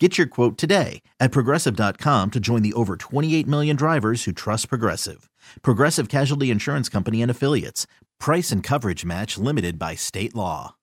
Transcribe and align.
Get 0.00 0.18
your 0.18 0.26
quote 0.26 0.58
today 0.58 1.02
at 1.20 1.30
progressive.com 1.30 2.32
to 2.32 2.40
join 2.40 2.62
the 2.62 2.72
over 2.72 2.96
28 2.96 3.46
million 3.46 3.76
drivers 3.76 4.24
who 4.24 4.32
trust 4.32 4.68
Progressive. 4.68 5.30
Progressive 5.62 6.08
Casualty 6.08 6.50
Insurance 6.50 6.88
Company 6.88 7.22
and 7.22 7.30
Affiliates. 7.30 7.86
Price 8.18 8.50
and 8.50 8.60
coverage 8.60 9.04
match 9.04 9.38
limited 9.38 9.78
by 9.78 9.94
state 9.94 10.34
law. 10.34 10.74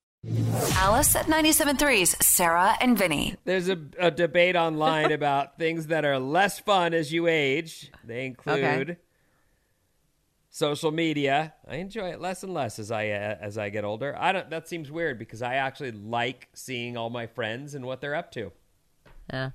Alice 0.75 1.13
at 1.17 1.25
97.3's 1.25 2.25
Sarah 2.25 2.77
and 2.79 2.97
Vinny. 2.97 3.35
There's 3.43 3.67
a, 3.67 3.79
a 3.99 4.11
debate 4.11 4.55
online 4.55 5.11
about 5.11 5.57
things 5.59 5.87
that 5.87 6.05
are 6.05 6.17
less 6.17 6.59
fun 6.59 6.93
as 6.93 7.11
you 7.11 7.27
age. 7.27 7.91
They 8.05 8.25
include 8.27 8.63
Okay. 8.91 8.97
social 10.51 10.91
media. 10.91 11.53
I 11.67 11.77
enjoy 11.77 12.11
it 12.11 12.21
less 12.21 12.43
and 12.43 12.53
less 12.53 12.79
as 12.79 12.91
I 12.91 13.09
uh, 13.09 13.35
as 13.41 13.57
I 13.57 13.69
get 13.71 13.83
older. 13.83 14.15
I 14.17 14.31
don't. 14.31 14.49
That 14.51 14.69
seems 14.69 14.89
weird 14.89 15.17
because 15.19 15.41
I 15.41 15.55
actually 15.55 15.91
like 15.91 16.47
seeing 16.53 16.95
all 16.95 17.09
my 17.09 17.25
friends 17.27 17.73
and 17.75 17.83
what 17.85 17.99
they're 17.99 18.15
up 18.15 18.31
to. 18.33 18.51
Yeah. 19.31 19.51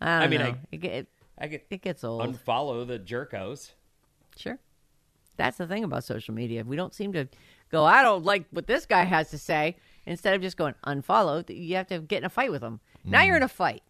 I 0.00 0.24
I 0.24 0.26
mean, 0.28 0.40
know. 0.40 0.46
I- 0.46 0.56
it, 0.72 0.76
get- 0.78 1.06
I 1.38 1.46
get 1.48 1.66
it 1.70 1.82
gets 1.82 2.04
old. 2.04 2.22
unfollow 2.22 2.86
the 2.86 2.98
jerkos. 2.98 3.72
sure. 4.36 4.58
That's 5.36 5.58
the 5.58 5.66
thing 5.66 5.84
about 5.84 6.02
social 6.04 6.32
media. 6.34 6.64
We 6.64 6.76
don't 6.76 6.94
seem 6.94 7.12
to 7.12 7.28
go, 7.70 7.84
I 7.84 8.02
don't 8.02 8.24
like 8.24 8.46
what 8.52 8.66
this 8.66 8.86
guy 8.86 9.04
has 9.04 9.28
to 9.30 9.38
say. 9.38 9.76
Instead 10.06 10.34
of 10.34 10.40
just 10.40 10.56
going 10.56 10.74
unfollow, 10.86 11.44
you 11.54 11.76
have 11.76 11.88
to 11.88 11.98
get 11.98 12.18
in 12.18 12.24
a 12.24 12.30
fight 12.30 12.50
with 12.50 12.62
him. 12.62 12.80
Now 13.04 13.20
Mm. 13.20 13.26
you're 13.26 13.36
in 13.36 13.42
a 13.42 13.48
fight. 13.48 13.82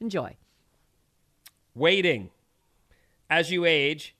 Enjoy. 0.00 0.36
Waiting. 1.74 2.30
As 3.28 3.50
you 3.50 3.64
age, 3.66 4.14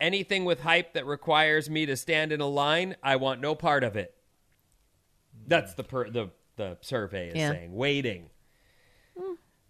anything 0.00 0.44
with 0.44 0.60
hype 0.60 0.92
that 0.94 1.06
requires 1.06 1.68
me 1.68 1.86
to 1.86 1.96
stand 1.96 2.30
in 2.30 2.40
a 2.40 2.46
line, 2.46 2.94
I 3.02 3.16
want 3.16 3.40
no 3.40 3.54
part 3.56 3.82
of 3.82 3.96
it. 3.96 4.14
That's 5.46 5.74
the 5.74 5.82
per- 5.84 6.10
the 6.10 6.30
the 6.56 6.76
survey 6.82 7.28
is 7.30 7.34
Yeah. 7.36 7.50
saying. 7.50 7.74
Waiting. 7.74 8.30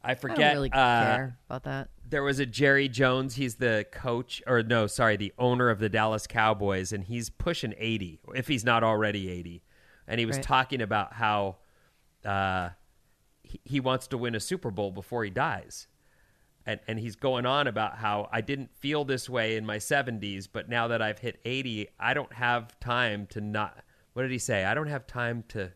I 0.05 0.13
I 0.13 0.15
forget. 0.15 0.37
don't 0.39 0.53
really 0.55 0.73
uh, 0.73 1.05
care 1.05 1.39
about 1.49 1.65
that. 1.65 1.89
there 2.09 2.23
was 2.23 2.39
a 2.39 2.47
Jerry 2.47 2.89
Jones. 2.89 3.37
He's 3.37 3.57
the 3.57 3.87
coach, 3.93 4.43
or 4.47 4.63
no, 4.63 4.87
sorry, 4.87 5.17
the 5.17 5.33
owner 5.39 5.71
of 5.71 5.79
the 5.79 5.89
Dallas 5.89 6.27
Cowboys, 6.27 6.93
and 6.93 7.05
he's 7.05 7.31
pushing 7.31 7.75
80, 7.79 8.21
if 8.35 8.49
he's 8.49 8.65
not 8.65 8.83
already 8.83 9.29
80. 9.31 9.63
And 10.09 10.19
he 10.19 10.27
was 10.27 10.37
Right. 10.37 10.45
talking 10.45 10.83
about 10.83 11.13
how 11.15 11.57
uh, 12.25 12.71
he, 13.43 13.61
he 13.65 13.81
wants 13.81 14.07
to 14.09 14.19
win 14.19 14.35
a 14.35 14.41
Super 14.41 14.71
Bowl 14.71 14.91
before 14.91 15.25
he 15.25 15.31
dies. 15.31 15.87
And, 16.67 16.79
and 16.87 16.99
he's 16.99 17.17
going 17.17 17.45
on 17.47 17.67
about 17.67 17.97
how 17.97 18.29
I 18.33 18.41
didn't 18.41 18.71
feel 18.77 19.05
this 19.05 19.29
way 19.29 19.57
in 19.57 19.67
my 19.67 19.79
70s, 19.79 20.49
but 20.53 20.69
now 20.69 20.89
that 20.89 21.03
I've 21.03 21.19
hit 21.19 21.41
80, 21.45 21.89
I 21.99 22.15
don't 22.15 22.33
have 22.35 22.79
time 22.79 23.27
to 23.31 23.41
not. 23.41 23.79
What 24.13 24.23
did 24.23 24.31
he 24.31 24.39
say? 24.39 24.65
I 24.65 24.75
don't 24.75 24.87
have 24.89 25.07
time 25.07 25.43
to 25.49 25.73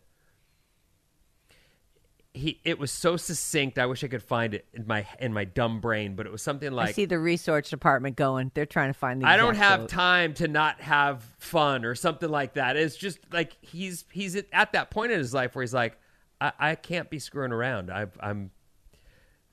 he 2.37 2.59
it 2.63 2.79
was 2.79 2.91
so 2.91 3.17
succinct. 3.17 3.77
I 3.77 3.85
wish 3.85 4.03
I 4.03 4.07
could 4.07 4.23
find 4.23 4.53
it 4.53 4.65
in 4.73 4.87
my 4.87 5.05
in 5.19 5.33
my 5.33 5.43
dumb 5.43 5.79
brain, 5.81 6.15
but 6.15 6.25
it 6.25 6.31
was 6.31 6.41
something 6.41 6.71
like 6.71 6.89
I 6.89 6.91
see 6.93 7.05
the 7.05 7.19
research 7.19 7.69
department 7.69 8.15
going. 8.15 8.51
They're 8.53 8.65
trying 8.65 8.89
to 8.93 8.97
find 8.97 9.21
the 9.21 9.27
I 9.27 9.35
don't 9.37 9.55
have 9.55 9.79
quote. 9.81 9.89
time 9.89 10.33
to 10.35 10.47
not 10.47 10.79
have 10.81 11.23
fun 11.39 11.83
or 11.83 11.95
something 11.95 12.29
like 12.29 12.53
that. 12.53 12.77
It's 12.77 12.95
just 12.95 13.19
like 13.33 13.57
he's 13.61 14.05
he's 14.11 14.35
at- 14.35 14.45
at 14.53 14.71
that 14.73 14.89
point 14.91 15.11
in 15.11 15.17
his 15.19 15.33
life 15.33 15.55
where 15.55 15.63
he's 15.63 15.73
like, 15.73 15.97
I, 16.39 16.51
I 16.59 16.75
can't 16.75 17.09
be 17.09 17.19
screwing 17.19 17.51
around. 17.51 17.91
I, 17.91 18.05
I'm 18.19 18.51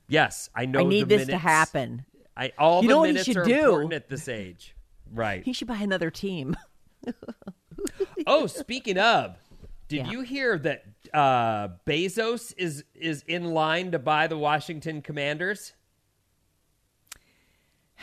yes, 0.08 0.50
I 0.54 0.66
know. 0.66 0.80
I 0.80 0.84
need 0.84 1.08
the 1.08 1.16
this 1.16 1.28
to 1.28 1.38
happen. 1.38 2.04
I 2.36 2.52
all 2.58 2.82
You 2.82 2.88
the 2.88 2.94
know 2.94 2.98
what 3.00 3.06
he 3.08 3.12
minutes 3.12 3.26
should 3.26 3.36
are 3.38 3.44
do? 3.44 3.58
important 3.58 3.92
at 3.94 4.08
this 4.08 4.28
age, 4.28 4.74
right? 5.12 5.44
He 5.44 5.52
should 5.52 5.68
buy 5.68 5.78
another 5.78 6.10
team. 6.10 6.56
oh, 8.26 8.46
speaking 8.46 8.98
of, 8.98 9.36
did 9.88 10.06
Yeah. 10.06 10.10
you 10.10 10.20
hear 10.22 10.58
that 10.58 10.84
uh, 11.12 11.68
Bezos 11.86 12.52
is 12.56 12.84
is 12.94 13.22
in 13.26 13.52
line 13.52 13.90
to 13.92 13.98
buy 13.98 14.26
the 14.26 14.38
Washington 14.38 15.02
Commanders? 15.02 15.74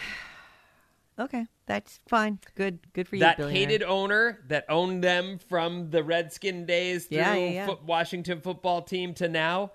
Okay, 1.20 1.46
that's 1.68 2.00
fine. 2.08 2.40
Good, 2.56 2.80
good 2.94 3.08
for 3.08 3.16
you. 3.16 3.20
that 3.20 3.38
hated 3.38 3.84
owner 3.84 4.40
that 4.48 4.66
owned 4.70 5.04
them 5.04 5.38
from 5.50 5.92
the 5.92 6.04
Redskin 6.04 6.66
days 6.66 7.06
through 7.06 7.18
Yeah, 7.18 7.36
yeah. 7.36 7.66
Fo- 7.68 7.80
Washington 7.86 8.42
football 8.42 8.82
team 8.82 9.14
to 9.16 9.28
now. 9.30 9.72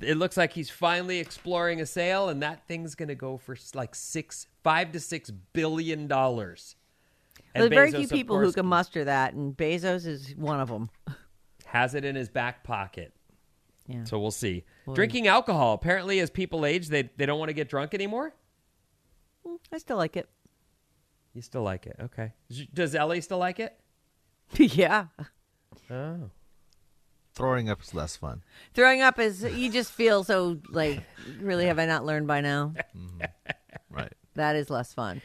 It 0.00 0.18
looks 0.18 0.36
like 0.36 0.52
he's 0.52 0.70
finally 0.70 1.18
exploring 1.18 1.80
a 1.80 1.86
sale, 1.86 2.28
and 2.28 2.40
that 2.42 2.68
thing's 2.68 2.94
going 2.94 3.08
to 3.08 3.16
go 3.16 3.38
for 3.38 3.56
like 3.74 3.96
six, 3.96 4.46
five 4.62 4.92
to 4.92 5.00
six 5.00 5.30
billion 5.52 6.06
dollars. 6.06 6.76
And 7.54 7.62
There's 7.62 7.70
very 7.74 7.92
Bezos, 7.92 7.96
few 7.96 8.08
people 8.08 8.38
who 8.38 8.52
can 8.52 8.66
muster 8.66 9.04
that, 9.04 9.32
and 9.34 9.56
Bezos 9.56 10.06
is 10.06 10.34
one 10.36 10.60
of 10.60 10.68
them. 10.68 10.90
has 11.68 11.94
it 11.94 12.04
in 12.04 12.16
his 12.16 12.28
back 12.28 12.64
pocket. 12.64 13.12
Yeah. 13.86 14.04
So 14.04 14.18
we'll 14.18 14.30
see. 14.30 14.64
Drinking 14.92 15.28
alcohol 15.28 15.74
apparently, 15.74 16.20
as 16.20 16.30
people 16.30 16.66
age, 16.66 16.88
they 16.88 17.10
they 17.16 17.26
don't 17.26 17.38
want 17.38 17.48
to 17.48 17.54
get 17.54 17.68
drunk 17.68 17.94
anymore. 17.94 18.34
Hmm, 19.46 19.56
I 19.72 19.78
still 19.78 19.96
like 19.96 20.16
it. 20.16 20.28
You 21.34 21.42
still 21.42 21.62
like 21.62 21.86
it, 21.86 21.96
okay? 22.00 22.32
Does 22.74 22.94
Ellie 22.94 23.20
still 23.20 23.38
like 23.38 23.60
it? 23.60 23.78
yeah. 24.56 25.06
Oh, 25.90 26.30
Throwing 27.34 27.70
up 27.70 27.80
is 27.82 27.94
less 27.94 28.16
fun. 28.16 28.42
Throwing 28.74 29.00
up 29.00 29.18
is 29.18 29.44
you 29.44 29.70
just 29.70 29.92
feel 29.92 30.24
so 30.24 30.58
like 30.70 31.02
really 31.40 31.66
have 31.66 31.78
I 31.78 31.86
not 31.86 32.04
learned 32.04 32.26
by 32.26 32.40
now? 32.40 32.74
Mm-hmm. 32.96 33.20
Right. 33.90 34.12
That 34.34 34.56
is 34.56 34.70
less 34.70 34.92
fun. 34.92 35.22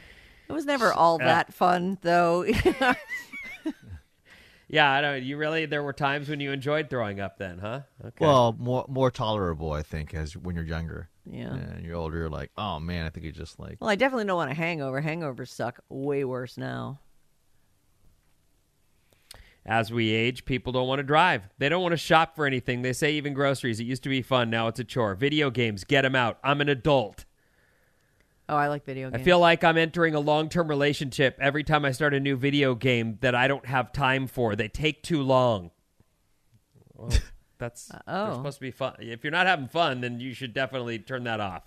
It 0.47 0.53
was 0.53 0.65
never 0.65 0.93
all 0.93 1.15
uh, 1.15 1.25
that 1.25 1.53
fun 1.53 1.97
though. 2.01 2.45
yeah. 4.73 4.91
I 4.91 5.01
don't. 5.01 5.11
Know. 5.11 5.17
You 5.17 5.37
really? 5.37 5.65
There 5.65 5.83
were 5.83 5.93
times 5.93 6.29
when 6.29 6.39
you 6.39 6.51
enjoyed 6.51 6.89
throwing 6.89 7.19
up, 7.19 7.37
then, 7.37 7.59
huh? 7.59 7.81
Okay. 8.03 8.25
Well, 8.25 8.55
more 8.59 8.85
more 8.87 9.11
tolerable, 9.11 9.71
I 9.71 9.83
think, 9.83 10.13
as 10.13 10.35
when 10.35 10.55
you're 10.55 10.65
younger. 10.65 11.09
Yeah. 11.29 11.53
And 11.53 11.85
you're 11.85 11.95
older, 11.95 12.17
you're 12.17 12.29
like, 12.29 12.51
oh 12.57 12.79
man, 12.79 13.05
I 13.05 13.09
think 13.09 13.25
you 13.25 13.31
just 13.31 13.59
like. 13.59 13.77
well, 13.79 13.89
I 13.89 13.95
definitely 13.95 14.25
don't 14.25 14.37
want 14.37 14.51
a 14.51 14.55
hangover. 14.55 15.01
Hangovers 15.01 15.49
suck 15.49 15.79
way 15.89 16.23
worse 16.23 16.57
now. 16.57 16.99
As 19.65 19.93
we 19.93 20.11
age, 20.11 20.43
people 20.43 20.73
don't 20.73 20.87
want 20.87 20.99
to 20.99 21.03
drive. 21.03 21.47
They 21.57 21.69
don't 21.69 21.81
want 21.81 21.93
to 21.93 21.97
shop 21.97 22.35
for 22.35 22.45
anything. 22.45 22.81
They 22.81 22.91
say 22.91 23.13
even 23.13 23.33
groceries. 23.33 23.79
It 23.79 23.85
used 23.85 24.03
to 24.03 24.09
be 24.09 24.21
fun. 24.21 24.49
Now 24.49 24.67
it's 24.67 24.79
a 24.79 24.83
chore. 24.83 25.15
Video 25.15 25.49
games, 25.49 25.85
get 25.85 26.01
them 26.01 26.15
out. 26.15 26.37
I'm 26.43 26.59
an 26.59 26.67
adult. 26.67 27.23
Oh, 28.49 28.55
I 28.55 28.67
like 28.67 28.85
video 28.85 29.09
games. 29.09 29.21
I 29.21 29.23
feel 29.23 29.39
like 29.39 29.63
I'm 29.63 29.77
entering 29.77 30.15
a 30.15 30.19
long 30.19 30.49
term 30.49 30.67
relationship 30.67 31.37
every 31.39 31.63
time 31.63 31.85
I 31.85 31.91
start 31.91 32.13
a 32.13 32.19
new 32.19 32.35
video 32.35 32.75
game 32.75 33.17
that 33.21 33.35
I 33.35 33.47
don't 33.47 33.65
have 33.65 33.93
time 33.93 34.27
for. 34.27 34.55
They 34.55 34.67
take 34.67 35.01
too 35.01 35.21
long. 35.21 35.71
Well, 36.93 37.11
that's 37.57 37.89
uh, 37.91 37.99
oh. 38.07 38.33
supposed 38.35 38.57
to 38.57 38.61
be 38.61 38.71
fun. 38.71 38.95
If 38.99 39.23
you're 39.23 39.31
not 39.31 39.47
having 39.47 39.67
fun, 39.67 40.01
then 40.01 40.19
you 40.19 40.33
should 40.33 40.53
definitely 40.53 40.99
turn 40.99 41.23
that 41.23 41.39
off. 41.39 41.63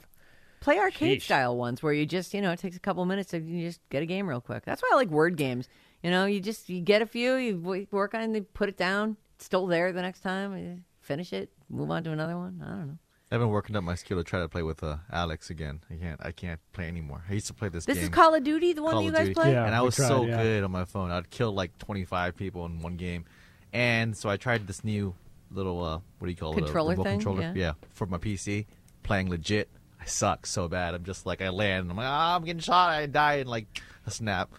Play 0.60 0.78
arcade 0.78 1.20
Sheesh. 1.20 1.24
style 1.24 1.56
ones 1.56 1.82
where 1.82 1.92
you 1.92 2.06
just, 2.06 2.34
you 2.34 2.42
know, 2.42 2.52
it 2.52 2.58
takes 2.58 2.76
a 2.76 2.80
couple 2.80 3.04
minutes 3.06 3.30
to 3.30 3.38
you 3.38 3.66
just 3.66 3.80
get 3.88 4.02
a 4.02 4.06
game 4.06 4.28
real 4.28 4.40
quick. 4.40 4.64
That's 4.64 4.82
why 4.82 4.90
I 4.92 4.96
like 4.96 5.08
word 5.08 5.36
games. 5.36 5.68
You 6.02 6.10
know, 6.10 6.26
you 6.26 6.40
just 6.40 6.68
you 6.68 6.80
get 6.80 7.02
a 7.02 7.06
few, 7.06 7.36
you 7.36 7.86
work 7.90 8.14
on, 8.14 8.34
it, 8.34 8.52
put 8.52 8.68
it 8.68 8.76
down, 8.76 9.16
it's 9.36 9.44
still 9.44 9.66
there 9.66 9.92
the 9.92 10.02
next 10.02 10.20
time, 10.20 10.56
you 10.56 10.80
finish 11.00 11.32
it, 11.32 11.50
move 11.70 11.90
on 11.90 12.04
to 12.04 12.10
another 12.10 12.36
one. 12.36 12.62
I 12.64 12.68
don't 12.68 12.86
know. 12.88 12.98
I've 13.30 13.40
been 13.40 13.48
working 13.48 13.74
up 13.74 13.82
my 13.82 13.96
skill 13.96 14.18
to 14.18 14.24
try 14.24 14.40
to 14.40 14.48
play 14.48 14.62
with 14.62 14.84
uh, 14.84 14.98
Alex 15.12 15.50
again. 15.50 15.80
I 15.90 15.94
can't. 15.96 16.20
I 16.24 16.30
can't 16.30 16.60
play 16.72 16.86
anymore. 16.86 17.24
I 17.28 17.32
used 17.32 17.48
to 17.48 17.54
play 17.54 17.68
this. 17.68 17.84
This 17.84 17.96
game, 17.96 18.04
is 18.04 18.10
Call 18.10 18.34
of 18.34 18.44
Duty, 18.44 18.72
the 18.72 18.82
one 18.82 18.92
Call 18.92 19.00
that 19.00 19.06
you 19.06 19.12
guys 19.12 19.22
Duty, 19.22 19.34
play. 19.34 19.52
Yeah. 19.52 19.66
and 19.66 19.74
I 19.74 19.82
was 19.82 19.96
tried, 19.96 20.08
so 20.08 20.24
yeah. 20.26 20.42
good 20.42 20.62
on 20.64 20.70
my 20.70 20.84
phone. 20.84 21.10
I'd 21.10 21.28
kill 21.28 21.52
like 21.52 21.76
25 21.78 22.36
people 22.36 22.64
in 22.66 22.80
one 22.80 22.96
game, 22.96 23.24
and 23.72 24.16
so 24.16 24.28
I 24.28 24.36
tried 24.36 24.66
this 24.68 24.84
new 24.84 25.14
little 25.50 25.82
uh, 25.82 25.98
what 26.18 26.26
do 26.26 26.30
you 26.30 26.36
call 26.36 26.54
Controller 26.54 26.92
it? 26.92 26.94
A 26.94 26.98
remote 26.98 27.04
thing? 27.04 27.20
Controller, 27.20 27.52
Yeah. 27.56 27.72
for 27.94 28.06
my 28.06 28.18
PC. 28.18 28.66
Playing 29.02 29.28
legit, 29.28 29.70
I 30.00 30.04
suck 30.04 30.46
so 30.46 30.68
bad. 30.68 30.94
I'm 30.94 31.04
just 31.04 31.26
like 31.26 31.42
I 31.42 31.48
land, 31.48 31.82
and 31.82 31.90
I'm 31.90 31.96
like, 31.96 32.06
ah, 32.08 32.36
I'm 32.36 32.44
getting 32.44 32.60
shot. 32.60 32.90
I 32.90 33.06
die 33.06 33.34
in 33.36 33.48
like 33.48 33.66
a 34.06 34.10
snap. 34.10 34.50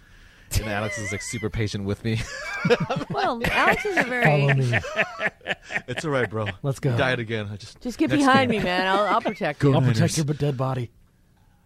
And 0.56 0.66
Alex 0.70 0.98
is 0.98 1.12
like 1.12 1.22
super 1.22 1.50
patient 1.50 1.86
with 1.86 2.04
me. 2.04 2.20
Well, 3.12 3.40
Alex 3.46 3.86
is 3.86 3.96
a 3.96 4.04
Follow 4.04 4.48
very. 4.48 4.54
me. 4.56 4.74
it's 5.88 6.04
all 6.04 6.12
right, 6.12 6.30
bro. 6.30 6.48
Let's 6.64 6.80
go. 6.80 6.92
You 6.92 6.98
died 6.98 7.20
again. 7.20 7.48
I 7.52 7.56
just 7.56 7.80
Just 7.80 7.98
get 7.98 8.10
next 8.10 8.24
behind 8.26 8.52
game. 8.52 8.60
me, 8.60 8.66
man. 8.66 8.88
I'll, 8.88 9.06
I'll 9.06 9.22
protect 9.22 9.64
you. 9.64 9.74
I'll 9.74 9.82
you. 9.82 9.92
protect 9.94 10.18
your 10.18 10.26
dead 10.26 10.58
body. 10.58 10.92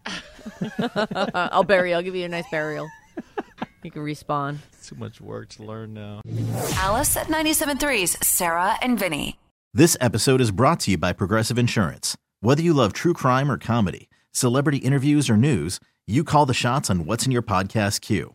Uh, 0.06 0.16
I'll 1.52 1.64
bury. 1.64 1.90
you. 1.90 1.96
I'll 1.96 2.02
give 2.02 2.14
you 2.14 2.24
a 2.24 2.28
nice 2.28 2.48
burial. 2.50 2.88
You 3.82 3.90
can 3.90 4.02
respawn. 4.02 4.58
Too 4.84 4.94
much 4.94 5.20
work 5.20 5.48
to 5.50 5.64
learn 5.64 5.94
now. 5.94 6.20
Alice 6.74 7.16
at 7.16 7.26
97.3's 7.26 8.24
Sarah 8.26 8.76
and 8.80 8.96
Vinny. 8.98 9.38
This 9.74 9.96
episode 10.00 10.40
is 10.40 10.50
brought 10.52 10.80
to 10.80 10.92
you 10.92 10.98
by 10.98 11.12
Progressive 11.12 11.58
Insurance. 11.58 12.16
Whether 12.40 12.62
you 12.62 12.74
love 12.74 12.92
true 12.92 13.14
crime 13.14 13.50
or 13.50 13.58
comedy, 13.58 14.08
celebrity 14.30 14.78
interviews 14.78 15.28
or 15.28 15.36
news, 15.36 15.80
you 16.06 16.22
call 16.22 16.46
the 16.46 16.54
shots 16.54 16.90
on 16.90 17.06
what's 17.06 17.26
in 17.26 17.32
your 17.32 17.42
podcast 17.42 18.00
queue. 18.02 18.34